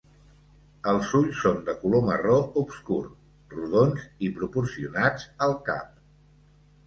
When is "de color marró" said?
1.67-2.37